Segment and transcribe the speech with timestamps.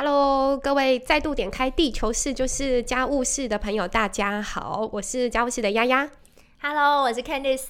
[0.00, 6.08] Hello，各位再度点开地球室就是家务事的朋友，大家好，我是家务室的丫丫。
[6.62, 7.64] Hello，我是 Candice。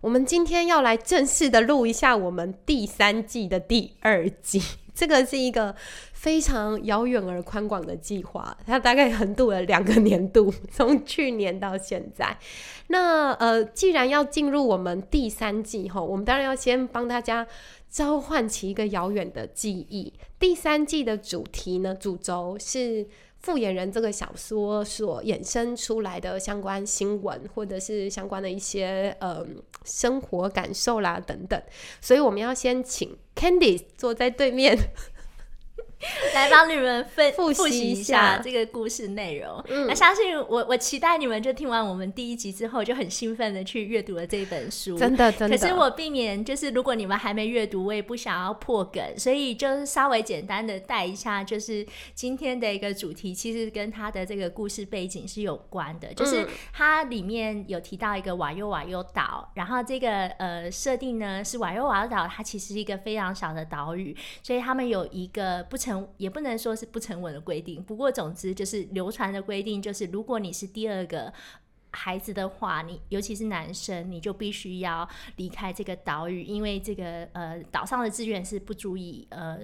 [0.00, 4.62] 我们今天要来正式的录一下我们第三季的第二季，
[4.94, 5.74] 这个是一个
[6.12, 12.38] 非常遥远而宽广的计划，它大概横渡了两个年度， 从去年到现在。
[12.86, 17.44] 那呃，既然要进入我们第三季后，我们当然要先帮大家
[17.94, 20.12] 召唤起一个遥远的记忆。
[20.40, 23.06] 第三季的主题呢，主轴是。
[23.44, 29.46] 复眼人这个小说所衍生出来的相关新闻，或者是相关的一些呃
[29.84, 31.62] 生活感受啦等等，
[32.00, 34.74] 所以我们要先请 Candy 坐在对面，
[36.34, 39.62] 来帮你们分复习习一一下下这个故事内容。
[39.68, 44.98] 嗯那相信我，我期待你们就听完我们第一集之后，就很兴奋的去阅读了这本书。
[44.98, 45.56] 真的真的。
[45.56, 71.32] 可是我避免，就是如果你们还没阅读，我也不想要破梗，所以就是稍微简单的带一下，就是今天的一个主题，其实跟它的这个故事背景是有关的，就是嗯它里面有提到一个瓦尤瓦尤岛，然后这个呃设定呢是瓦尤瓦尤岛，它其实是一个非常小的岛屿，所以他们有一个不成，也不能说是不成文的规定，不过总之就是流传的规定，就是如果你是第二个。
[71.96, 79.60] 孩子的话，你尤其是男生，你就必须要离开这个岛屿，因为这个呃岛上的资源是不足以呃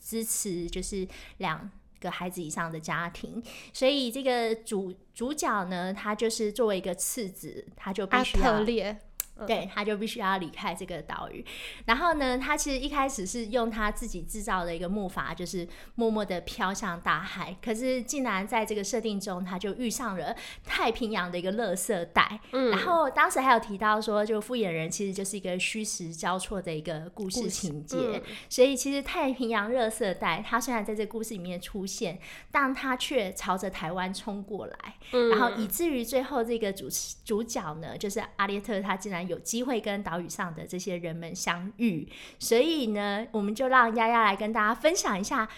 [0.00, 1.06] 支持就是
[1.36, 3.42] 两个孩子以上的家庭，
[3.74, 8.98] 所以这个主主角呢，他就是作为一个次子，他就必须要特列，
[9.46, 11.44] 对，他就必须要离开这个岛屿。
[11.86, 17.56] 然后呢，他其实一开始是用他自己制造的一个木筏，就是默默的飘向大海。
[17.62, 22.40] 可是竟然在这个设定中，他就遇上了太平洋的一个垃圾带。
[22.52, 27.96] 嗯然后当时还有提到说，就复眼人其实就是一个虚实交错的一个故事情节。
[27.98, 32.18] 嗯所以其实太平洋热色带，它虽然在这个故事里面出现，
[32.50, 36.88] 但它却朝着台湾冲过来，嗯然后以至于最后这个主
[37.24, 42.08] 主角呢，就是阿列特，他竟然有机会跟岛屿上的这些人们相遇，
[42.38, 45.48] 所以呢，我们就让丫丫来跟大家分享一下。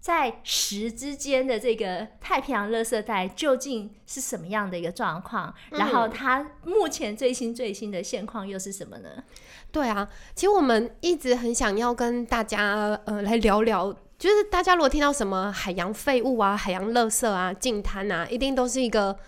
[0.00, 5.52] 在时之间的这个太平洋热色带究竟是什么样的一个状况？
[5.70, 9.24] 然后它目前最新最新的现况又是什么呢？
[9.72, 19.18] 对啊，其实我们一直很想要跟大家呃来聊聊，就是大家如果听到什么海洋废物啊、海洋垃圾啊、净滩啊，一定都是一个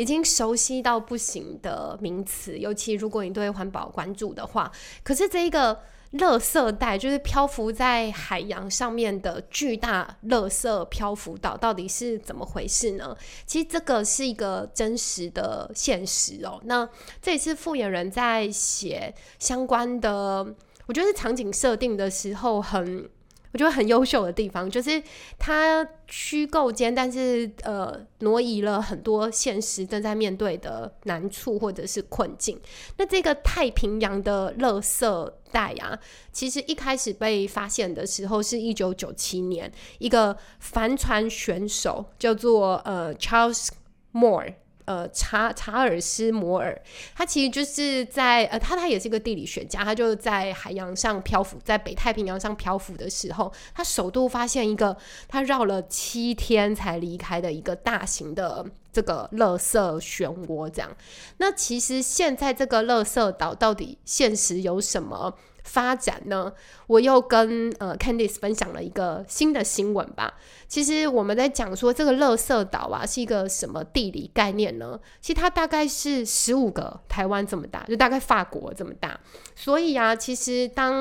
[0.00, 4.72] 已经熟悉到不行的名词，尤其如果你对环保关注的话。
[5.04, 5.78] 可是这一个
[6.12, 13.14] 垃圾带，就是漂浮在海洋上面的巨大垃圾漂浮岛，到底是怎么回事呢？
[13.44, 16.58] 其实这个是一个真实的现实哦。
[16.64, 16.88] 那
[17.20, 20.54] 这也是复演人在写相关的，
[20.86, 23.06] 我觉得场景设定的时候很。
[23.52, 25.02] 我觉得很优秀的地方就是
[25.38, 32.60] 它虚构间，但是呃挪移了很多现实正在面对的难处或者是困境。
[32.96, 35.98] 那这个太平洋的垃圾带啊，
[36.32, 43.68] 其实一开始被发现的时候是一九九七年，一个帆船选手叫做呃 Charles
[44.12, 44.54] Moore。
[44.90, 46.76] 呃，查查尔斯摩尔，
[47.14, 54.96] 他其实就是在呃，他他也是一个地理学家，他就在海洋上漂浮，在北太平洋上漂浮的时候，他首度发现一个
[55.28, 60.68] 他绕了七天才离开的一个大型的这个垃圾漩涡。
[60.68, 60.90] 这样，
[61.36, 65.32] 那其实现在这个垃圾岛到底现实有什么
[65.70, 66.52] 发展呢？
[66.88, 70.34] 我又跟呃 Candice 分享了一个新的新闻吧。
[70.66, 74.98] 其实我们在讲说这个垃圾岛啊是一个什么地理概念呢？
[75.20, 79.18] 其实它大概是十五个台湾这么大，就大概法国这么大。
[79.54, 80.92] 所以啊，其实当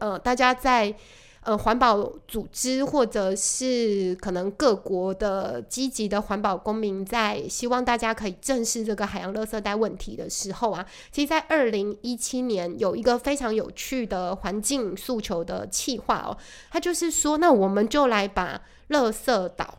[0.00, 0.92] 呃大家在
[1.46, 16.36] 呃环保组织或者是可能各国的积极的环保公民在希望大家可以正视这个海洋垃圾带问题的时候啊，其实，在二零一七年有一个非常有趣的环境诉求的企划哦，
[16.70, 19.78] 它就是说，那我们就来把垃圾岛。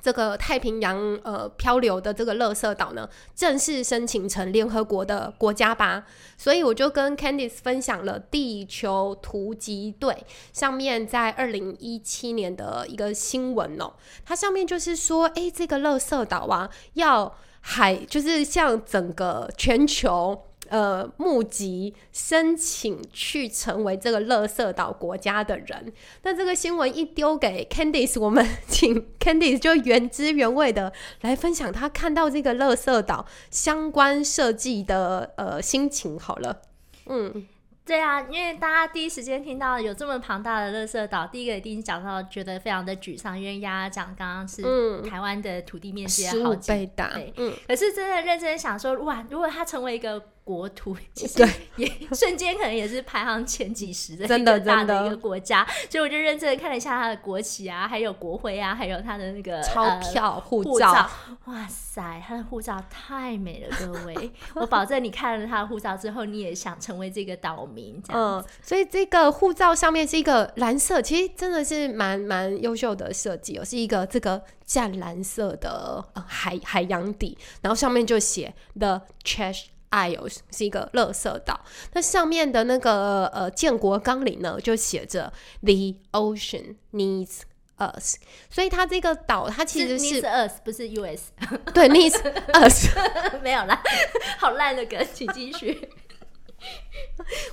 [0.00, 6.04] 这个太平洋呃漂流的这个垃圾岛呢，正式申请成联合国的国家吧。
[6.36, 13.92] 所以我就跟 Candice 分享了地球突击队上面在二零一七年的一个新闻哦，
[14.24, 20.44] 它上面就是说，诶，这个垃圾岛啊，要海就是像整个全球。
[20.70, 25.92] 呃，募集申请去成为这个乐色岛国家的人。
[26.22, 30.92] 那这个新闻一丢给 Candice，我们 请 Candice 就原汁原味的
[31.22, 36.60] 来分享他看到这个乐色岛相关设计的呃心情好了。
[37.06, 37.46] 嗯，
[37.86, 44.62] 对啊，因为大家第一时间听到有这么庞大的乐色岛，第一个一定讲到觉得非常的沮丧，因为丫丫讲刚刚是
[45.08, 50.22] 台湾的土地面积好几倍大，嗯，可是真的认真想说，哇，如果它成为一个。
[50.48, 51.46] 国土其实
[51.76, 61.06] 也 瞬间可能也是排行前几十的真的大的一个国家，所以我就认真的看了一下它的国旗啊，还有国徽啊，还有它的那个钞票、护照。
[61.44, 64.32] 哇塞，它的护照太美了，各位！
[64.56, 68.02] 我保证你看了它的护照之后，你也想成为这个岛民。
[68.08, 79.66] 嗯，所以这个护照上面是一个蓝色，其实真的是蛮蛮优秀的设计哦，是一个这个湛蓝色的海海洋底，然后上面就写 The Trash。
[79.90, 81.60] Isles 是一个垃圾岛，
[81.92, 85.32] 那上面的那个呃建国纲领呢，就写着
[85.62, 87.40] The ocean needs
[87.78, 88.16] us，
[88.50, 91.30] 所以它这个岛它其实是 us 不是 US，
[91.72, 92.18] 对 needs
[92.52, 92.88] us
[93.42, 93.82] 没有啦，
[94.38, 95.88] 好烂的梗，请继续。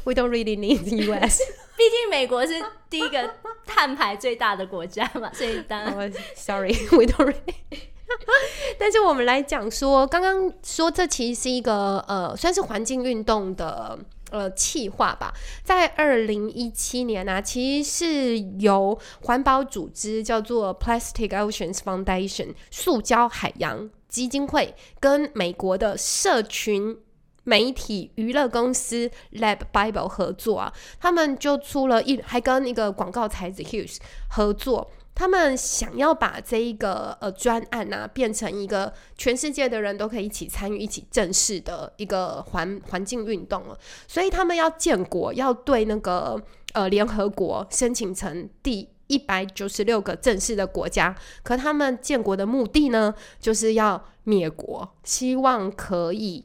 [0.03, 1.39] We don't really need US，
[1.77, 2.53] 毕竟美国是
[2.89, 3.35] 第一个
[3.65, 7.94] 碳排最大的国家嘛，所以当然 Sorry，We don't really。
[8.79, 13.97] 但是我们来讲说，刚刚说这其实是一个呃，算是环境运动的
[14.31, 15.33] 呃企划吧。
[15.63, 26.97] 在二零一七年呢，其实是由环保组织叫做 Plastic Oceans Foundation（ 塑胶海洋基金会）跟美国的社群
[27.44, 33.97] 媒体娱乐公司 Lab Bible 合作啊，他们就出了一，还跟一个广告才子 Hughes
[34.29, 34.89] 合作。
[35.15, 43.77] 他们想要把这一个呃专案啊，变成一个全世界的人都可以一起参与、一起正式的一个环环境运动了。
[44.07, 46.39] 所以他们要建国，要对那个
[46.73, 51.15] 呃联合国申请成第一百九十六个正式的国家。
[51.44, 56.44] 可他们建国的目的呢，就是要灭国，希望可以。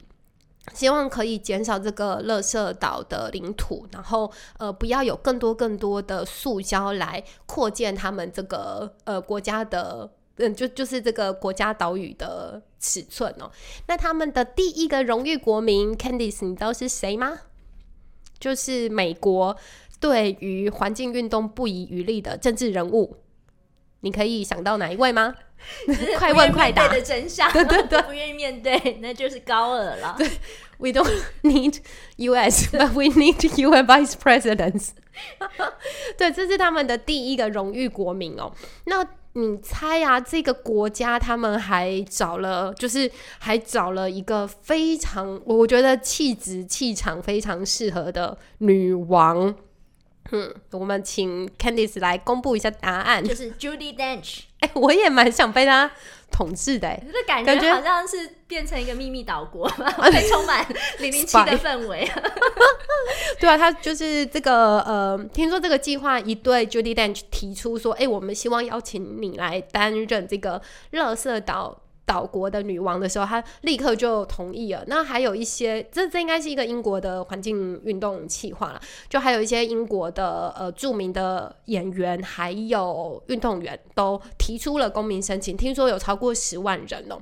[0.73, 13.51] 希望可以减少这个垃圾岛的领土，然后呃，不要有更多更多的塑胶来扩建他们这个呃国家的，嗯，就就是这个国家岛屿的尺寸哦。
[13.87, 17.39] 那他们的第一个荣誉国民 Candice，你知道是谁吗？
[18.39, 19.57] 就是美国
[19.99, 23.17] 对于环境运动不遗余力的政治人物。
[24.01, 25.33] 你可以想到哪一位吗？
[26.17, 30.15] 快问快答的真相， 对对对，不愿意面对，那就是高尔了。
[30.17, 30.27] 对
[30.79, 31.07] ，We don't
[31.43, 31.77] need
[32.17, 32.75] U.S.
[32.75, 33.85] but we need U.S.
[33.85, 34.89] Vice Presidents。
[36.17, 38.51] 对，这是他们的第一个荣誉国民哦。
[38.85, 49.53] 那你猜啊，这个国家他们还找了，就是还找了一个非常，我觉得气质气场非常适合的女王。
[50.31, 54.41] 嗯，我们请 Candice 来公布一下答案，就是 Judy Dench。
[54.61, 55.91] 哎，我也蛮想被他
[56.29, 60.63] 统治的，这感觉好像是变成一个秘密岛国， 会充满
[60.99, 62.07] 零零七的氛围。
[63.39, 71.81] 对啊，他就是这个呃，听说这个计划一对 Judy Dench 提出说，哎，我们希望邀请你来担任这个乐色岛。
[72.11, 74.83] 岛国的女王的时候，她立刻就同意了。
[74.87, 78.81] 那还有一些，这这应该是一个英国的环境运动企划了。
[79.07, 87.17] 就还有一些英国的呃著名的演员，还有运动员都提出了公民申请，听说有超过十万人哦。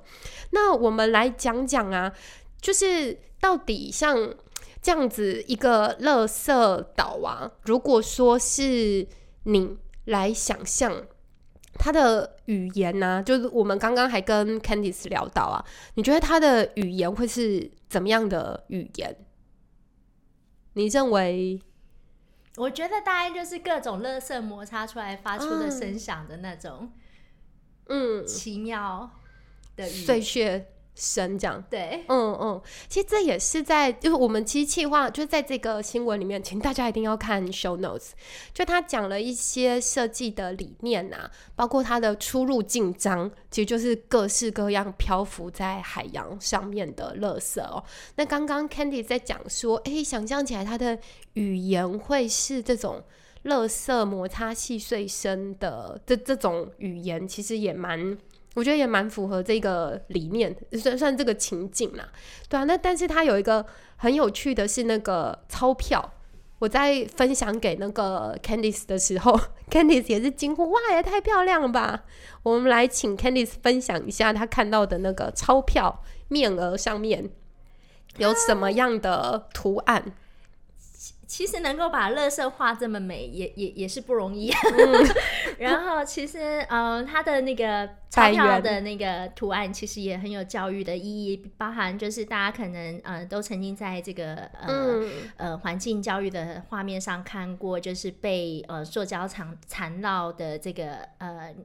[0.49, 2.11] 那我们来讲讲啊，
[2.59, 4.33] 就是到底像
[4.81, 9.07] 这样子一个垃圾岛啊，如果说是
[9.43, 11.03] 你来想象。
[11.79, 19.15] 他的语言呢，就是我们刚刚还跟 Candice 聊到啊，你觉得他的语言会是怎么样的语言？
[20.73, 21.59] 你认为？
[22.57, 26.91] 我觉得大概就是各种垃圾摩擦出来发出的声响的那种，
[27.87, 29.09] 嗯，奇妙
[29.77, 30.67] 的碎屑。
[30.99, 38.09] 声这样对，嗯嗯，其实这也是在就是我们其实计划就是在这个新闻里面，请大家一定要看 show notes，
[38.53, 47.81] 就他讲了一些设计的理念呐，包括它的出入境章，其实就是各式各样漂浮在海洋上面的垃圾哦。
[48.17, 50.99] 那刚刚 Candy 在讲说，哎，想象起来他的
[51.33, 53.01] 语言会是这种
[53.45, 58.17] 垃圾摩擦细碎声的这这种语言，其实也蛮。
[58.55, 62.09] 我觉得也蛮符合这个理念，算算这个情景啦，
[62.49, 62.63] 对啊。
[62.63, 63.65] 那但是它有一个
[63.97, 66.13] 很有趣的是那个钞票，
[66.57, 69.39] 我在分享给那个 Candice 的时候，
[69.69, 72.03] Candice 也是惊呼：“哇，也太漂亮了吧！”
[72.43, 77.29] 我们来请 Candice 分享一下她看到的那个钞票面额上面
[78.17, 80.13] 有什么样的图案。
[81.39, 84.51] 其实能够把乐色画这么美，也也也是不容易。
[85.57, 95.01] 然后其实，嗯，它的那个钞票的那个图案，其实也很有教育的意义，包含就是大家可能呃都曾经在这个呃
[95.37, 101.55] 呃环境教育的画面上看过，就是被呃塑胶缠缠绕的这个呃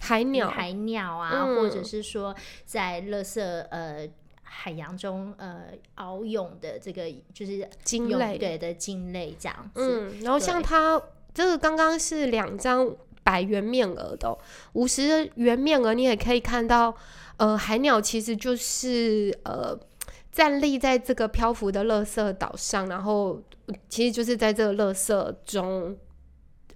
[0.00, 4.08] 海鸟海鸟啊，或者是说在乐色呃。
[4.54, 5.64] 海洋中呃
[5.96, 12.94] 遨泳的这个就是鲸类对的鲸类这样子，嗯，然后像它这个刚刚是两张
[13.24, 14.38] 百元面额的，
[14.74, 16.94] 五十元面额你也可以看到，
[17.38, 19.76] 呃，海鸟其实就是呃
[20.30, 23.42] 站立在这个漂浮的垃圾岛上，然后
[23.88, 25.96] 其实就是在这个垃圾中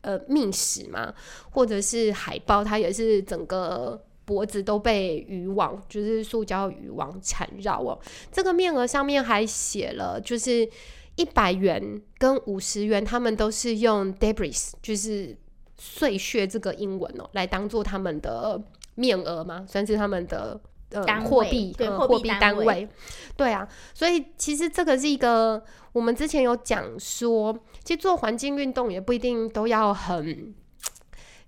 [0.00, 1.14] 呃觅食嘛，
[1.50, 4.02] 或者是海豹，它也是整个。
[4.26, 7.96] 脖子都被渔网，就是塑胶渔网缠绕哦。
[8.32, 10.68] 这个面额上面还写了，就是
[11.14, 15.36] 一百元跟五十元，他们都是用 debris，就是
[15.78, 18.60] 碎屑这个英文哦，来当做他们的
[18.96, 22.88] 面额嘛，算是他们的呃货币货币单位。
[23.36, 30.52] 对啊，所以其实这个是一个，我们之前有讲说，其实做环境运动也不一定都要很。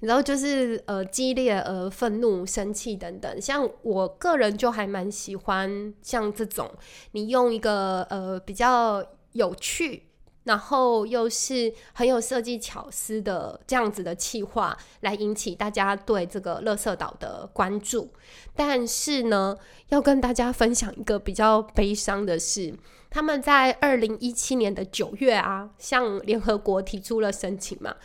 [0.01, 6.71] 然后就是呃激烈呃愤怒生气等等，像我个人就还蛮喜欢像这种，
[7.13, 10.05] 你用一个呃比较有趣，
[10.45, 18.13] 然后又是很有设计巧思的这样子的气话，来引起大家对这个乐色岛的关注。
[18.55, 19.57] 但是呢，
[19.89, 22.73] 要跟大家分享一个比较悲伤的事，
[23.11, 27.97] 他们在二零一七年的九月啊，向联合国提出了申请嘛。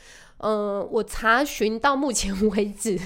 [0.43, 2.99] 呃，我查询到目前为止，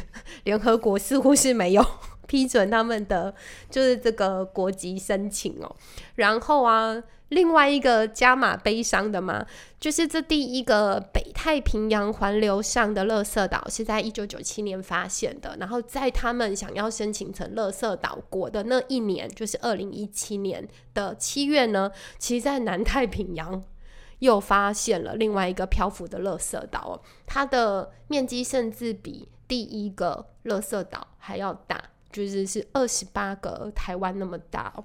[0.44, 1.86] 联合国似乎是没有
[2.26, 3.32] 批准他们的
[3.70, 5.76] 就是这个国籍申请哦。
[6.16, 9.46] 然后啊，另外一个加码悲伤的嘛，
[9.80, 15.56] 就是这第一个北太平洋环流上的垃圾岛是在一九九七年发现的。
[15.60, 23.64] 然后在他们想要申请成垃圾岛国的那一年，就是二零一七年的七月呢，其实在南太平洋。
[24.20, 31.82] 又发现了另外一个漂浮的垃圾岛，它的面积甚至比第一个垃圾岛还要大，
[32.12, 34.84] 就是是二十八个台湾那么大哦。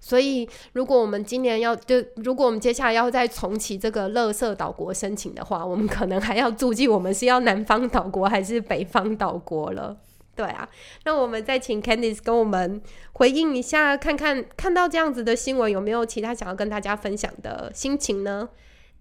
[0.00, 9.98] 所以，如果我们今年要就，如果我们接下来要再重启这个垃圾岛国申请的话，我们可能还要注记我们是要南方岛国还是北方岛国了。
[10.40, 10.66] 对啊，
[11.04, 12.80] 那我们再请 Candice 跟我们
[13.12, 18.48] 回应一下，看看看到这样子的新闻，有没有其他想要跟大家分享的心情呢？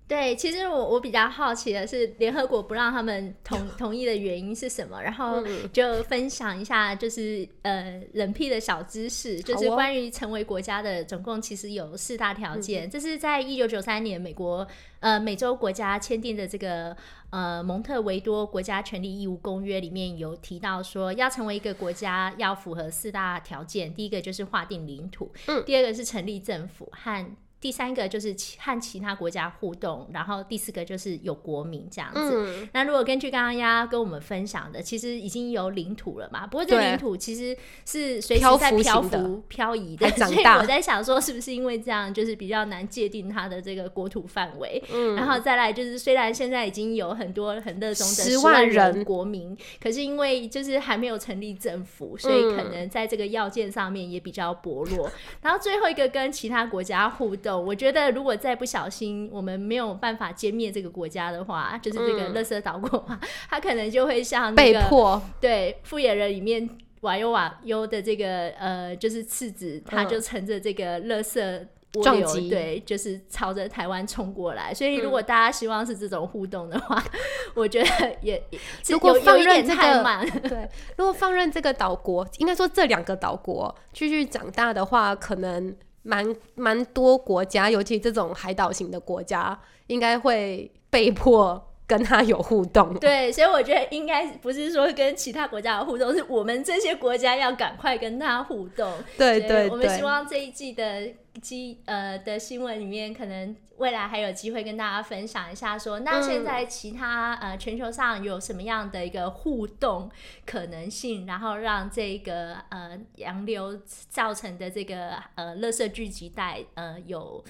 [0.09, 4.99] 对，其实我我比较好奇的是，联合国不让他们同 同意的原因是什么？
[5.03, 12.89] 然后就分享一下，就是呃冷僻的小知识，就是关于成为国家的，总共其实有四大条件。
[12.89, 14.67] 这是在一九九三年美国
[14.99, 16.97] 呃美洲国家签订的这个
[17.29, 23.93] 呃蒙特维多国家权利义务公约里面有提到说，要成为一个国家要符合四大条件。
[23.93, 27.35] 第一个就是划定领土，嗯，第二个是成立政府和。
[27.61, 32.69] 第三个就是和其他国家互动，然后第四个就是有国民这样子。
[32.71, 36.47] 那如果根据刚刚丫跟我们分享的，其实已经有领土了嘛？
[36.47, 37.53] 不过这领土其实
[37.85, 40.09] 是随时在漂浮、漂移的。
[40.11, 44.81] 所以我在想说，是不是因为这样，就是比较难界定它的这个国土范围？
[44.93, 55.11] 嗯，然后再来就是，虽然现在已经有很多很热衷的十万人国民，可是因为就是还没有成立政府，所以可能在这个要件上面也比较薄弱。
[55.41, 57.48] 然后最后一个跟其他国家互动。
[57.57, 66.69] 我觉得，如果再不小心，我们没有办法歼灭这个国家的话，就是这个乐色岛国话， 他可能就会像被迫对《复眼人》里面
[67.01, 74.73] 瓦尤瓦尤的这个呃，就是次子，他就乘着这个乐色撞击，对，就是朝着台湾冲过来。
[74.73, 77.01] 所以，如果大家希望是这种互动的话，
[77.55, 77.87] 我觉得
[78.21, 78.41] 也
[78.89, 85.75] 如果放任这个对，如果放任这个岛国，应该说这两个岛国继续长大的话，可能。
[86.09, 92.93] 蛮蛮多国家，尤其这种海岛型的国家，应该会被迫跟他有互动。
[92.99, 98.93] 对，所以我觉得应该不是说跟其他国家有互动，是我们这些国家要赶快跟他互动。
[99.17, 101.11] 对对，我们希望这一季的。
[101.39, 110.11] 机呃的新闻里面，可能未来还有机会跟大家分享一下，说那现在其他呃全球上有什么样的一个互动
[110.45, 113.79] 可能性，然后让这个呃洋流
[114.09, 117.41] 造成的这个呃垃圾聚集带呃有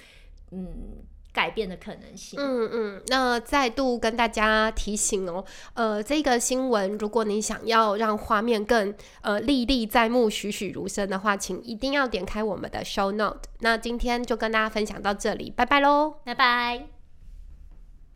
[0.52, 1.02] 嗯。
[1.32, 2.38] 改变的可能性。
[2.40, 5.44] 嗯嗯，那再度跟大家提醒哦，
[5.74, 13.42] 呃，这个新闻，如果你想要让画面更呃历历在目、栩栩如生的话，请一定要点开我们的 show note。
[13.60, 16.99] 那今天就跟大家分享到这里，拜拜喽，拜拜。